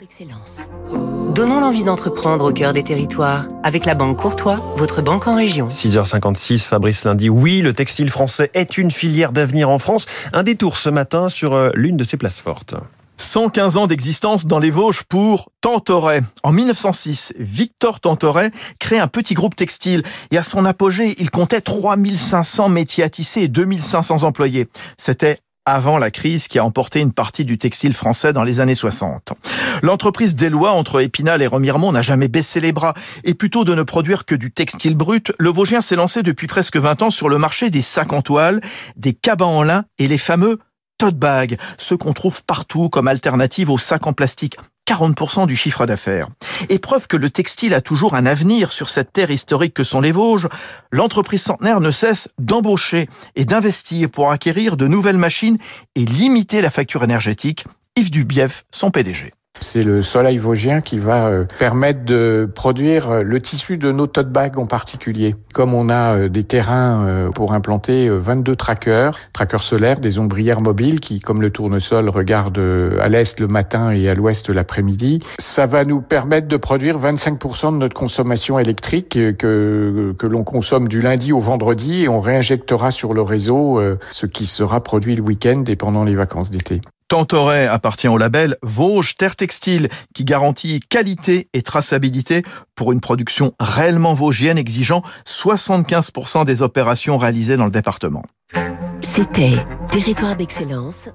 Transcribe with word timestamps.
d'excellence. 0.00 0.66
Donnons 1.34 1.60
l'envie 1.60 1.84
d'entreprendre 1.84 2.50
au 2.50 2.52
cœur 2.52 2.72
des 2.72 2.82
territoires 2.82 3.46
avec 3.62 3.84
la 3.84 3.94
Banque 3.94 4.16
Courtois, 4.16 4.56
votre 4.76 5.02
banque 5.02 5.28
en 5.28 5.36
région. 5.36 5.68
6h56, 5.68 6.60
Fabrice 6.60 7.04
Lundi. 7.04 7.28
Oui, 7.28 7.60
le 7.60 7.72
textile 7.72 8.10
français 8.10 8.50
est 8.54 8.78
une 8.78 8.90
filière 8.90 9.32
d'avenir 9.32 9.70
en 9.70 9.78
France. 9.78 10.06
Un 10.32 10.42
détour 10.42 10.76
ce 10.76 10.88
matin 10.88 11.28
sur 11.28 11.54
euh, 11.54 11.70
l'une 11.74 11.96
de 11.96 12.04
ses 12.04 12.16
places 12.16 12.40
fortes. 12.40 12.74
115 13.18 13.76
ans 13.76 13.86
d'existence 13.86 14.46
dans 14.46 14.58
les 14.58 14.70
Vosges 14.70 15.04
pour 15.04 15.50
Tantoret. 15.60 16.22
En 16.42 16.52
1906, 16.52 17.32
Victor 17.38 18.00
Tantoret 18.00 18.50
crée 18.78 18.98
un 18.98 19.08
petit 19.08 19.34
groupe 19.34 19.56
textile 19.56 20.02
et 20.30 20.38
à 20.38 20.42
son 20.42 20.64
apogée, 20.64 21.14
il 21.18 21.30
comptait 21.30 21.60
3500 21.60 22.68
métiers 22.68 23.04
à 23.04 23.08
tisser 23.08 23.42
et 23.42 23.48
2500 23.48 24.22
employés. 24.22 24.68
C'était 24.98 25.38
avant 25.66 25.98
la 25.98 26.10
crise 26.10 26.48
qui 26.48 26.58
a 26.58 26.64
emporté 26.64 27.00
une 27.00 27.12
partie 27.12 27.44
du 27.44 27.58
textile 27.58 27.92
français 27.92 28.32
dans 28.32 28.44
les 28.44 28.60
années 28.60 28.74
60. 28.74 29.34
L'entreprise 29.82 30.36
Deslois 30.36 30.70
entre 30.70 31.00
Épinal 31.02 31.42
et 31.42 31.46
Remiremont 31.46 31.92
n'a 31.92 32.02
jamais 32.02 32.28
baissé 32.28 32.60
les 32.60 32.72
bras 32.72 32.94
et 33.24 33.34
plutôt 33.34 33.64
de 33.64 33.74
ne 33.74 33.82
produire 33.82 34.24
que 34.24 34.36
du 34.36 34.52
textile 34.52 34.96
brut, 34.96 35.32
le 35.38 35.50
Vosgien 35.50 35.80
s'est 35.80 35.96
lancé 35.96 36.22
depuis 36.22 36.46
presque 36.46 36.76
20 36.76 37.02
ans 37.02 37.10
sur 37.10 37.28
le 37.28 37.38
marché 37.38 37.68
des 37.68 37.82
sacs 37.82 38.12
en 38.12 38.22
toile, 38.22 38.60
des 38.96 39.12
cabans 39.12 39.58
en 39.58 39.62
lin 39.64 39.84
et 39.98 40.08
les 40.08 40.18
fameux 40.18 40.58
tote 40.98 41.18
bags, 41.18 41.58
ceux 41.76 41.96
qu'on 41.96 42.12
trouve 42.12 42.42
partout 42.44 42.88
comme 42.88 43.08
alternative 43.08 43.68
aux 43.68 43.78
sacs 43.78 44.06
en 44.06 44.12
plastique. 44.12 44.56
40% 44.86 45.46
du 45.46 45.56
chiffre 45.56 45.86
d'affaires. 45.86 46.28
Et 46.68 46.78
preuve 46.78 47.06
que 47.06 47.16
le 47.16 47.30
textile 47.30 47.74
a 47.74 47.80
toujours 47.80 48.14
un 48.14 48.26
avenir 48.26 48.70
sur 48.70 48.88
cette 48.88 49.12
terre 49.12 49.30
historique 49.30 49.74
que 49.74 49.84
sont 49.84 50.00
les 50.00 50.12
Vosges, 50.12 50.48
l'entreprise 50.92 51.42
centenaire 51.42 51.80
ne 51.80 51.90
cesse 51.90 52.28
d'embaucher 52.38 53.08
et 53.34 53.44
d'investir 53.44 54.08
pour 54.10 54.30
acquérir 54.30 54.76
de 54.76 54.86
nouvelles 54.86 55.18
machines 55.18 55.58
et 55.94 56.04
limiter 56.04 56.60
la 56.60 56.70
facture 56.70 57.04
énergétique. 57.04 57.64
Yves 57.96 58.10
Dubief, 58.10 58.64
son 58.70 58.90
PDG. 58.90 59.32
C'est 59.60 59.82
le 59.82 60.02
soleil 60.02 60.38
vosgien 60.38 60.80
qui 60.80 60.98
va 60.98 61.26
euh, 61.26 61.44
permettre 61.58 62.04
de 62.04 62.48
produire 62.54 63.10
euh, 63.10 63.22
le 63.22 63.40
tissu 63.40 63.78
de 63.78 63.90
nos 63.90 64.06
tote 64.06 64.30
bags 64.30 64.58
en 64.58 64.66
particulier. 64.66 65.34
Comme 65.54 65.74
on 65.74 65.88
a 65.88 66.16
euh, 66.16 66.28
des 66.28 66.44
terrains 66.44 67.30
pour 67.34 67.52
implanter 67.52 68.08
22 68.08 68.56
trackers, 68.56 69.18
trackers 69.32 69.62
solaires, 69.62 70.00
des 70.00 70.18
ombrières 70.18 70.60
mobiles 70.60 71.00
qui, 71.00 71.20
comme 71.20 71.40
le 71.40 71.50
tournesol, 71.50 72.08
regardent 72.08 72.58
à 73.00 73.08
l'est 73.08 73.38
le 73.40 73.48
matin 73.48 73.90
et 73.90 74.08
à 74.08 74.14
l'ouest 74.14 74.48
l'après-midi, 74.50 75.20
ça 75.38 75.66
va 75.66 75.84
nous 75.84 76.00
permettre 76.00 76.48
de 76.48 76.56
produire 76.56 76.98
25% 76.98 77.72
de 77.72 77.78
notre 77.78 77.94
consommation 77.94 78.58
électrique 78.58 79.10
que, 79.10 80.12
que 80.12 80.26
l'on 80.26 80.44
consomme 80.44 80.88
du 80.88 81.00
lundi 81.00 81.32
au 81.32 81.40
vendredi 81.40 82.04
et 82.04 82.08
on 82.08 82.20
réinjectera 82.20 82.90
sur 82.90 83.14
le 83.14 83.22
réseau 83.22 83.80
ce 84.10 84.26
qui 84.26 84.46
sera 84.46 84.82
produit 84.82 85.16
le 85.16 85.22
week-end 85.22 85.64
et 85.66 85.76
pendant 85.76 86.04
les 86.04 86.14
vacances 86.14 86.50
d'été. 86.50 86.80
Tantoret 87.08 87.66
appartient 87.66 88.08
au 88.08 88.18
label 88.18 88.56
Vosges 88.62 89.16
Terre 89.16 89.36
Textile 89.36 89.88
qui 90.14 90.24
garantit 90.24 90.80
qualité 90.80 91.48
et 91.52 91.62
traçabilité 91.62 92.42
pour 92.74 92.92
une 92.92 93.00
production 93.00 93.54
réellement 93.60 94.14
vosgienne 94.14 94.58
exigeant 94.58 95.02
75% 95.24 96.44
des 96.44 96.62
opérations 96.62 97.16
réalisées 97.16 97.56
dans 97.56 97.66
le 97.66 97.70
département. 97.70 98.22
C'était 99.00 99.56
Territoire 99.90 100.36
d'excellence 100.36 101.08